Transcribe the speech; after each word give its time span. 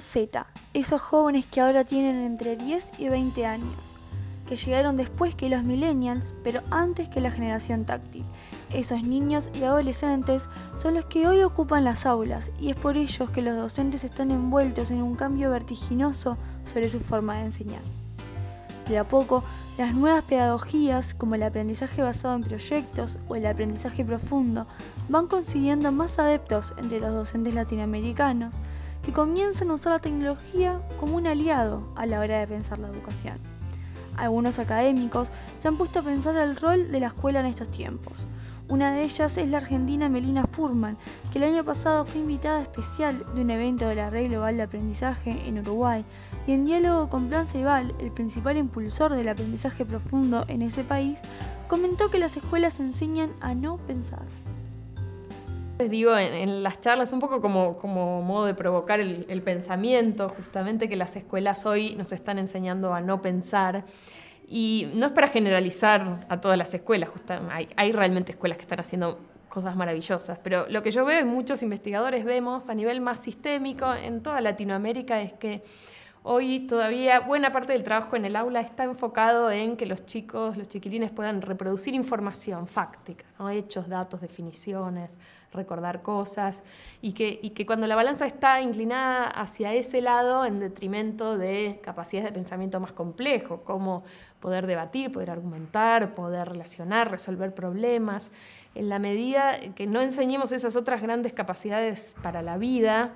Z, 0.00 0.46
esos 0.74 1.00
jóvenes 1.00 1.46
que 1.46 1.60
ahora 1.60 1.84
tienen 1.84 2.16
entre 2.16 2.56
10 2.56 2.92
y 2.98 3.08
20 3.08 3.46
años, 3.46 3.94
que 4.46 4.56
llegaron 4.56 4.96
después 4.96 5.34
que 5.34 5.48
los 5.48 5.64
millennials, 5.64 6.34
pero 6.44 6.62
antes 6.70 7.08
que 7.08 7.20
la 7.20 7.30
generación 7.30 7.84
táctil. 7.84 8.24
Esos 8.72 9.02
niños 9.02 9.50
y 9.52 9.64
adolescentes 9.64 10.48
son 10.74 10.94
los 10.94 11.06
que 11.06 11.26
hoy 11.26 11.42
ocupan 11.42 11.84
las 11.84 12.06
aulas 12.06 12.52
y 12.60 12.70
es 12.70 12.76
por 12.76 12.96
ellos 12.96 13.30
que 13.30 13.42
los 13.42 13.56
docentes 13.56 14.04
están 14.04 14.30
envueltos 14.30 14.90
en 14.90 15.02
un 15.02 15.16
cambio 15.16 15.50
vertiginoso 15.50 16.38
sobre 16.62 16.88
su 16.88 17.00
forma 17.00 17.36
de 17.36 17.44
enseñar. 17.46 17.82
De 18.88 18.98
a 18.98 19.08
poco, 19.08 19.42
las 19.78 19.94
nuevas 19.94 20.24
pedagogías, 20.24 21.14
como 21.14 21.34
el 21.34 21.42
aprendizaje 21.42 22.02
basado 22.02 22.36
en 22.36 22.42
proyectos 22.42 23.18
o 23.28 23.34
el 23.34 23.46
aprendizaje 23.46 24.04
profundo, 24.04 24.66
van 25.08 25.26
consiguiendo 25.26 25.90
más 25.90 26.18
adeptos 26.18 26.74
entre 26.76 27.00
los 27.00 27.12
docentes 27.12 27.54
latinoamericanos 27.54 28.60
que 29.04 29.12
comienzan 29.12 29.70
a 29.70 29.74
usar 29.74 29.92
la 29.92 29.98
tecnología 29.98 30.80
como 30.98 31.16
un 31.16 31.26
aliado 31.26 31.92
a 31.96 32.06
la 32.06 32.20
hora 32.20 32.38
de 32.38 32.46
pensar 32.46 32.78
la 32.78 32.88
educación. 32.88 33.38
Algunos 34.16 34.58
académicos 34.58 35.32
se 35.58 35.68
han 35.68 35.76
puesto 35.76 35.98
a 35.98 36.02
pensar 36.02 36.36
el 36.36 36.56
rol 36.56 36.92
de 36.92 37.00
la 37.00 37.08
escuela 37.08 37.40
en 37.40 37.46
estos 37.46 37.70
tiempos, 37.70 38.28
una 38.66 38.94
de 38.94 39.04
ellas 39.04 39.36
es 39.36 39.50
la 39.50 39.58
argentina 39.58 40.08
Melina 40.08 40.46
Furman, 40.50 40.96
que 41.30 41.36
el 41.36 41.44
año 41.44 41.64
pasado 41.64 42.06
fue 42.06 42.22
invitada 42.22 42.62
especial 42.62 43.22
de 43.34 43.42
un 43.42 43.50
evento 43.50 43.86
de 43.86 43.94
la 43.94 44.08
Red 44.08 44.28
Global 44.28 44.56
de 44.56 44.62
Aprendizaje 44.62 45.46
en 45.46 45.58
Uruguay 45.58 46.02
y 46.46 46.52
en 46.52 46.64
diálogo 46.64 47.10
con 47.10 47.28
Plan 47.28 47.46
Ceibal, 47.46 47.94
el 47.98 48.10
principal 48.10 48.56
impulsor 48.56 49.12
del 49.12 49.28
aprendizaje 49.28 49.84
profundo 49.84 50.46
en 50.48 50.62
ese 50.62 50.82
país, 50.82 51.20
comentó 51.68 52.10
que 52.10 52.18
las 52.18 52.38
escuelas 52.38 52.80
enseñan 52.80 53.34
a 53.42 53.54
no 53.54 53.76
pensar. 53.76 54.24
Les 55.78 55.90
digo 55.90 56.16
en, 56.16 56.62
las 56.62 56.80
charlas 56.80 57.12
un 57.12 57.18
poco 57.18 57.40
como, 57.40 57.76
como 57.76 58.22
modo 58.22 58.46
de 58.46 58.54
provocar 58.54 59.00
el, 59.00 59.26
el 59.28 59.42
pensamiento, 59.42 60.28
justamente 60.28 60.88
que 60.88 60.94
las 60.94 61.16
escuelas 61.16 61.66
hoy 61.66 61.96
nos 61.96 62.12
están 62.12 62.38
enseñando 62.38 62.94
a 62.94 63.00
no 63.00 63.20
pensar. 63.20 63.84
Y 64.48 64.88
no 64.94 65.06
es 65.06 65.12
para 65.12 65.28
generalizar 65.28 66.20
a 66.28 66.40
todas 66.40 66.56
las 66.56 66.72
escuelas, 66.74 67.10
hay, 67.50 67.68
hay 67.76 67.92
realmente 67.92 68.32
escuelas 68.32 68.58
que 68.58 68.62
están 68.62 68.78
haciendo 68.78 69.18
cosas 69.48 69.74
maravillosas, 69.74 70.38
pero 70.42 70.66
lo 70.68 70.82
que 70.82 70.90
yo 70.90 71.04
veo 71.04 71.20
y 71.20 71.24
muchos 71.24 71.62
investigadores 71.62 72.24
vemos 72.24 72.68
a 72.68 72.74
nivel 72.74 73.00
más 73.00 73.20
sistémico 73.20 73.92
en 73.94 74.22
toda 74.22 74.40
Latinoamérica 74.40 75.22
es 75.22 75.32
que 75.32 75.62
Hoy 76.26 76.60
todavía 76.60 77.20
buena 77.20 77.52
parte 77.52 77.74
del 77.74 77.84
trabajo 77.84 78.16
en 78.16 78.24
el 78.24 78.34
aula 78.34 78.60
está 78.60 78.84
enfocado 78.84 79.50
en 79.50 79.76
que 79.76 79.84
los 79.84 80.06
chicos, 80.06 80.56
los 80.56 80.68
chiquilines 80.68 81.10
puedan 81.10 81.42
reproducir 81.42 81.92
información 81.92 82.66
fáctica, 82.66 83.26
hechos, 83.52 83.90
datos, 83.90 84.22
definiciones, 84.22 85.18
recordar 85.52 86.00
cosas, 86.00 86.64
y 87.02 87.12
que, 87.12 87.40
y 87.42 87.50
que 87.50 87.66
cuando 87.66 87.86
la 87.86 87.94
balanza 87.94 88.24
está 88.24 88.62
inclinada 88.62 89.26
hacia 89.26 89.74
ese 89.74 90.00
lado 90.00 90.46
en 90.46 90.60
detrimento 90.60 91.36
de 91.36 91.78
capacidades 91.82 92.30
de 92.30 92.32
pensamiento 92.32 92.80
más 92.80 92.94
complejo, 92.94 93.60
como 93.62 94.02
poder 94.40 94.66
debatir, 94.66 95.12
poder 95.12 95.28
argumentar, 95.28 96.14
poder 96.14 96.48
relacionar, 96.48 97.10
resolver 97.10 97.54
problemas, 97.54 98.30
en 98.74 98.88
la 98.88 98.98
medida 98.98 99.58
que 99.74 99.86
no 99.86 100.00
enseñemos 100.00 100.52
esas 100.52 100.74
otras 100.74 101.02
grandes 101.02 101.34
capacidades 101.34 102.16
para 102.22 102.40
la 102.40 102.56
vida, 102.56 103.12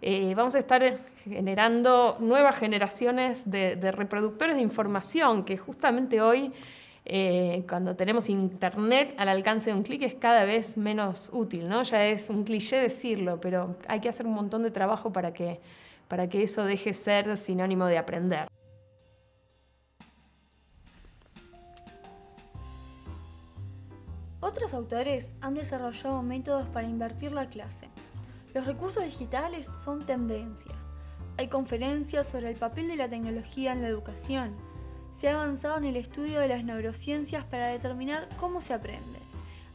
eh, 0.00 0.32
vamos 0.36 0.54
a 0.54 0.60
estar 0.60 1.00
generando 1.24 2.16
nuevas 2.20 2.56
generaciones 2.56 3.50
de, 3.50 3.74
reproductores 3.90 4.54
de 4.54 4.62
información 4.62 5.44
que 5.44 5.56
justamente 5.56 6.20
hoy, 6.20 6.52
eh, 7.04 7.64
cuando 7.68 7.96
tenemos 7.96 8.28
Internet 8.28 9.14
al 9.18 9.28
alcance 9.28 9.70
de 9.70 9.76
un 9.76 9.82
clic, 9.82 10.02
es 10.02 10.14
cada 10.14 10.44
vez 10.44 10.76
menos 10.76 11.30
útil. 11.32 11.68
¿no? 11.68 11.82
Ya 11.82 12.06
es 12.06 12.30
un 12.30 12.44
cliché 12.44 12.76
decirlo, 12.76 13.40
pero 13.40 13.76
hay 13.88 14.00
que 14.00 14.08
hacer 14.08 14.26
un 14.26 14.34
montón 14.34 14.62
de 14.62 14.70
trabajo 14.70 15.12
para 15.12 15.32
que, 15.32 15.60
para 16.06 16.28
que 16.28 16.44
eso 16.44 16.64
deje 16.64 16.94
ser 16.94 17.36
sinónimo 17.36 17.86
de 17.86 17.98
aprender. 17.98 18.46
Otros 24.40 24.72
autores 24.72 25.32
han 25.40 25.56
desarrollado 25.56 26.22
métodos 26.22 26.68
para 26.68 26.86
invertir 26.86 27.32
la 27.32 27.48
clase 27.48 27.88
los 28.58 28.66
recursos 28.66 29.04
digitales 29.04 29.70
son 29.76 30.04
tendencia. 30.04 30.74
Hay 31.36 31.46
conferencias 31.46 32.26
sobre 32.26 32.50
el 32.50 32.56
papel 32.56 32.88
de 32.88 32.96
la 32.96 33.08
tecnología 33.08 33.72
en 33.72 33.82
la 33.82 33.88
educación. 33.88 34.56
Se 35.12 35.28
ha 35.28 35.34
avanzado 35.34 35.76
en 35.78 35.84
el 35.84 35.94
estudio 35.94 36.40
de 36.40 36.48
las 36.48 36.64
neurociencias 36.64 37.44
para 37.44 37.68
determinar 37.68 38.28
cómo 38.36 38.60
se 38.60 38.74
aprende. 38.74 39.20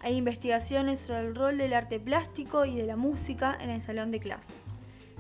Hay 0.01 0.17
investigaciones 0.17 0.99
sobre 0.99 1.27
el 1.27 1.33
rol 1.33 1.57
del 1.57 1.73
arte 1.73 1.97
plástico 1.97 2.65
y 2.65 2.75
de 2.75 2.85
la 2.85 2.97
música 2.97 3.57
en 3.61 3.69
el 3.69 3.81
salón 3.81 4.11
de 4.11 4.19
clase. 4.19 4.53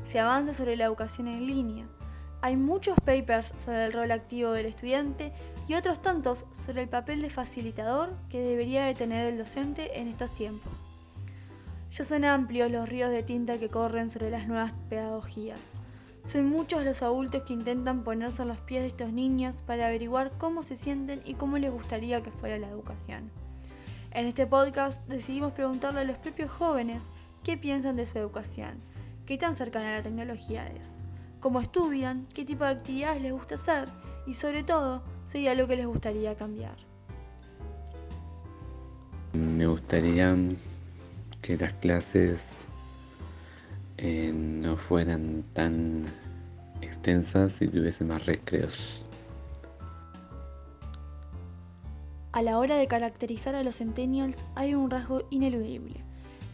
Se 0.03 0.19
avanza 0.19 0.53
sobre 0.53 0.75
la 0.75 0.83
educación 0.83 1.29
en 1.29 1.47
línea. 1.47 1.87
Hay 2.41 2.57
muchos 2.57 2.97
papers 3.05 3.53
sobre 3.55 3.85
el 3.85 3.93
rol 3.93 4.11
activo 4.11 4.51
del 4.51 4.65
estudiante 4.65 5.31
y 5.69 5.75
otros 5.75 6.01
tantos 6.01 6.45
sobre 6.51 6.81
el 6.81 6.89
papel 6.89 7.21
de 7.21 7.29
facilitador 7.29 8.13
que 8.29 8.41
debería 8.41 8.83
de 8.83 8.93
tener 8.93 9.25
el 9.27 9.37
docente 9.37 10.01
en 10.01 10.09
estos 10.09 10.35
tiempos. 10.35 10.83
Ya 11.93 12.03
son 12.03 12.25
amplios 12.25 12.71
los 12.71 12.89
ríos 12.89 13.11
de 13.11 13.21
tinta 13.21 13.59
que 13.59 13.69
corren 13.69 14.09
sobre 14.09 14.31
las 14.31 14.47
nuevas 14.47 14.73
pedagogías. 14.89 15.59
Son 16.25 16.47
muchos 16.47 16.83
los 16.83 17.03
adultos 17.03 17.43
que 17.43 17.53
intentan 17.53 18.03
ponerse 18.03 18.41
en 18.41 18.47
los 18.47 18.57
pies 18.57 18.81
de 18.81 18.87
estos 18.87 19.13
niños 19.13 19.57
para 19.67 19.85
averiguar 19.85 20.31
cómo 20.39 20.63
se 20.63 20.75
sienten 20.75 21.21
y 21.23 21.35
cómo 21.35 21.59
les 21.59 21.71
gustaría 21.71 22.23
que 22.23 22.31
fuera 22.31 22.57
la 22.57 22.67
educación. 22.67 23.29
En 24.09 24.25
este 24.25 24.47
podcast 24.47 25.07
decidimos 25.07 25.51
preguntarle 25.51 25.99
a 25.99 26.03
los 26.05 26.17
propios 26.17 26.49
jóvenes 26.49 27.03
qué 27.43 27.57
piensan 27.57 27.95
de 27.95 28.07
su 28.07 28.17
educación, 28.17 28.81
qué 29.27 29.37
tan 29.37 29.53
cercana 29.53 29.93
a 29.93 29.97
la 29.97 30.03
tecnología 30.03 30.65
es, 30.69 30.89
cómo 31.41 31.61
estudian, 31.61 32.25
qué 32.33 32.43
tipo 32.43 32.63
de 32.63 32.71
actividades 32.71 33.21
les 33.21 33.33
gusta 33.33 33.53
hacer 33.53 33.87
y 34.25 34.33
sobre 34.33 34.63
todo 34.63 35.03
si 35.27 35.37
hay 35.37 35.49
algo 35.49 35.67
que 35.67 35.75
les 35.75 35.85
gustaría 35.85 36.35
cambiar. 36.35 36.77
Me 39.33 39.67
gustaría 39.67 40.35
que 41.43 41.57
las 41.57 41.73
clases 41.73 42.65
eh, 43.97 44.31
no 44.33 44.75
fueran 44.77 45.43
tan 45.53 46.05
extensas 46.81 47.61
y 47.61 47.67
tuviesen 47.67 48.07
más 48.07 48.25
recreos. 48.25 49.03
A 52.31 52.41
la 52.41 52.57
hora 52.57 52.77
de 52.77 52.87
caracterizar 52.87 53.53
a 53.53 53.61
los 53.61 53.77
centennials 53.77 54.45
hay 54.55 54.73
un 54.73 54.89
rasgo 54.89 55.27
ineludible. 55.29 56.03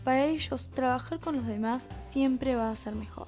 Para 0.04 0.26
ellos, 0.26 0.72
trabajar 0.72 1.20
con 1.20 1.36
los 1.36 1.46
demás 1.46 1.88
siempre 2.02 2.56
va 2.56 2.70
a 2.70 2.76
ser 2.76 2.96
mejor. 2.96 3.28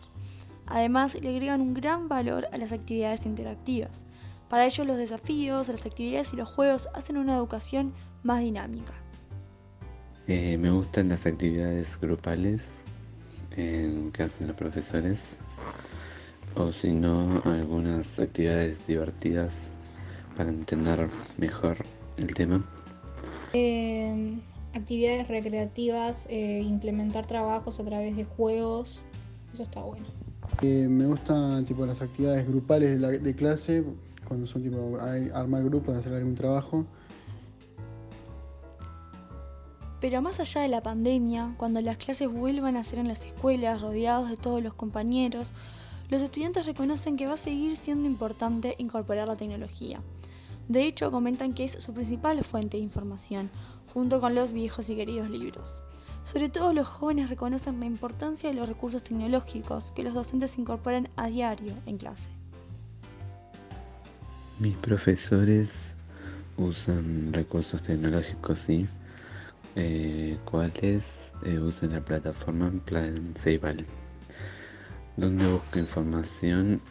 Además, 0.65 1.15
le 1.21 1.29
agregan 1.29 1.61
un 1.61 1.73
gran 1.73 2.09
valor 2.09 2.47
a 2.51 2.57
las 2.57 2.71
actividades 2.71 3.25
interactivas. 3.25 4.05
Para 4.49 4.65
ellos 4.65 4.85
los 4.85 4.97
desafíos, 4.97 5.69
las 5.69 5.85
actividades 5.85 6.33
y 6.33 6.37
los 6.37 6.49
juegos 6.49 6.89
hacen 6.93 7.17
una 7.17 7.35
educación 7.35 7.93
más 8.23 8.39
dinámica. 8.39 8.93
Eh, 10.27 10.57
me 10.57 10.69
gustan 10.69 11.09
las 11.09 11.25
actividades 11.25 11.99
grupales 11.99 12.73
que 13.55 14.23
hacen 14.23 14.47
los 14.47 14.55
profesores 14.55 15.35
o 16.55 16.71
si 16.71 16.93
no 16.93 17.41
algunas 17.43 18.17
actividades 18.19 18.85
divertidas 18.87 19.71
para 20.37 20.49
entender 20.49 21.09
mejor 21.37 21.77
el 22.17 22.33
tema. 22.33 22.63
Eh, 23.53 24.39
actividades 24.73 25.27
recreativas, 25.27 26.27
eh, 26.29 26.61
implementar 26.61 27.25
trabajos 27.25 27.79
a 27.79 27.83
través 27.83 28.15
de 28.15 28.23
juegos, 28.23 29.01
eso 29.53 29.63
está 29.63 29.81
bueno. 29.81 30.05
me 30.61 31.05
gustan 31.07 31.65
tipo 31.65 31.85
las 31.85 32.01
actividades 32.01 32.47
grupales 32.47 33.01
de, 33.01 33.19
de 33.19 33.35
clase, 33.35 33.83
cuando 34.25 34.47
son 34.47 34.63
tipo 34.63 34.97
hay, 35.01 35.29
armar 35.33 35.63
grupos, 35.63 35.97
hacer 35.97 36.13
algún 36.13 36.35
trabajo. 36.35 36.85
Pero 40.01 40.19
más 40.23 40.39
allá 40.39 40.61
de 40.61 40.67
la 40.67 40.81
pandemia, 40.81 41.53
cuando 41.57 41.79
las 41.79 41.97
clases 41.97 42.27
vuelvan 42.27 42.75
a 42.75 42.81
ser 42.81 42.97
en 42.97 43.07
las 43.07 43.23
escuelas, 43.23 43.81
rodeados 43.81 44.31
de 44.31 44.35
todos 44.35 44.63
los 44.63 44.73
compañeros, 44.73 45.53
los 46.09 46.23
estudiantes 46.23 46.65
reconocen 46.65 47.17
que 47.17 47.27
va 47.27 47.35
a 47.35 47.37
seguir 47.37 47.77
siendo 47.77 48.07
importante 48.07 48.73
incorporar 48.79 49.27
la 49.27 49.35
tecnología. 49.35 50.01
De 50.67 50.85
hecho, 50.85 51.11
comentan 51.11 51.53
que 51.53 51.65
es 51.65 51.73
su 51.73 51.93
principal 51.93 52.43
fuente 52.43 52.77
de 52.77 52.83
información, 52.83 53.51
junto 53.93 54.19
con 54.19 54.33
los 54.33 54.53
viejos 54.53 54.89
y 54.89 54.95
queridos 54.95 55.29
libros. 55.29 55.83
Sobre 56.23 56.49
todo 56.49 56.73
los 56.73 56.87
jóvenes 56.87 57.29
reconocen 57.29 57.79
la 57.79 57.85
importancia 57.85 58.49
de 58.49 58.55
los 58.55 58.67
recursos 58.67 59.03
tecnológicos 59.03 59.91
que 59.91 60.03
los 60.03 60.15
docentes 60.15 60.57
incorporan 60.57 61.09
a 61.15 61.27
diario 61.27 61.75
en 61.85 61.97
clase. 61.97 62.31
Mis 64.59 64.75
profesores 64.77 65.95
usan 66.57 67.33
recursos 67.33 67.81
tecnológicos, 67.83 68.59
sí, 68.59 68.87
eh, 69.75 70.37
cuáles 70.45 71.33
eh, 71.45 71.59
la 71.81 72.01
plataforma 72.01 72.71
Plan 72.85 73.33
Ceibal. 73.35 73.85
Donde 75.17 75.45
busco 75.47 75.79
información, 75.79 76.81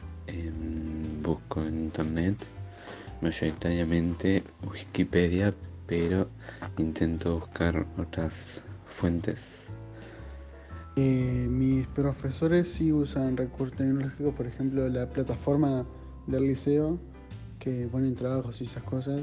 busco 1.23 1.63
en 1.63 1.81
internet, 1.81 2.37
mayoritariamente 3.21 4.43
Wikipedia, 4.63 5.55
pero 5.87 6.29
intento 6.79 7.41
buscar 7.41 7.87
otras 7.99 8.63
fuentes. 8.87 9.67
Eh, 10.97 11.47
mis 11.49 11.87
profesores 11.89 12.69
sí 12.69 12.93
usan 12.93 13.37
recursos 13.37 13.77
tecnológicos, 13.77 14.35
por 14.35 14.47
ejemplo, 14.47 14.89
la 14.89 15.09
plataforma 15.09 15.87
del 16.27 16.49
liceo, 16.49 16.99
que 17.59 17.89
ponen 17.91 18.15
trabajos 18.15 18.61
y 18.61 18.65
esas 18.65 18.83
cosas. 18.83 19.23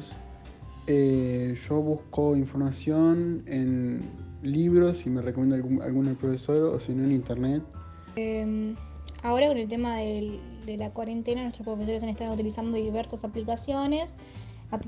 Eh, 0.88 1.57
yo 1.68 1.81
busco 1.81 2.38
información 2.38 3.44
en 3.45 4.10
libros 4.42 5.06
y 5.06 5.10
me 5.10 5.22
recomienda 5.22 5.57
algún, 5.57 5.81
algún 5.81 6.16
profesor 6.16 6.75
o 6.75 6.80
si 6.80 6.94
no 6.94 7.04
en 7.04 7.12
internet. 7.12 7.62
Em, 8.16 8.75
ahora 9.22 9.48
con 9.48 9.57
el 9.57 9.68
tema 9.68 9.98
de 9.98 10.78
la 10.78 10.92
cuarentena, 10.92 11.42
nuestros 11.44 11.66
profesores 11.66 12.04
han 12.04 12.10
estado 12.10 12.34
utilizando 12.34 12.78
diversas 12.78 13.25
aplicaciones 13.25 14.18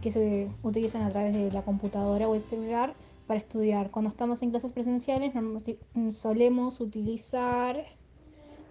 que 0.02 0.12
se 0.12 0.50
utilizan 0.64 1.04
a 1.04 1.10
través 1.10 1.34
de 1.34 1.52
la 1.52 1.64
computadora 1.64 2.28
o 2.28 2.36
el 2.36 2.42
celular 2.42 2.94
para 3.28 3.40
estudiar. 3.40 3.92
Cuando 3.92 4.10
estamos 4.10 4.42
en 4.42 4.52
clases 4.52 4.72
presenciales 4.72 5.34
solemos 6.12 6.80
utilizar 6.80 7.86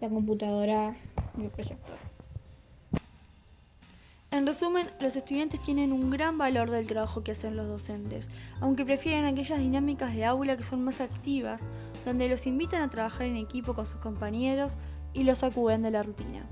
la 0.00 0.08
computadora 0.08 0.96
y 1.38 1.44
el 1.44 1.50
proyector. 1.50 2.07
En 4.30 4.46
resumen, 4.46 4.90
los 5.00 5.16
estudiantes 5.16 5.62
tienen 5.62 5.90
un 5.90 6.10
gran 6.10 6.36
valor 6.36 6.70
del 6.70 6.86
trabajo 6.86 7.24
que 7.24 7.32
hacen 7.32 7.56
los 7.56 7.66
docentes, 7.66 8.28
aunque 8.60 8.84
prefieren 8.84 9.24
aquellas 9.24 9.58
dinámicas 9.58 10.14
de 10.14 10.26
aula 10.26 10.56
que 10.56 10.62
son 10.62 10.84
más 10.84 11.00
activas, 11.00 11.62
donde 12.04 12.28
los 12.28 12.46
invitan 12.46 12.82
a 12.82 12.90
trabajar 12.90 13.22
en 13.22 13.36
equipo 13.36 13.74
con 13.74 13.86
sus 13.86 14.00
compañeros 14.00 14.76
y 15.14 15.24
los 15.24 15.38
sacuden 15.38 15.82
de 15.82 15.92
la 15.92 16.02
rutina. 16.02 16.46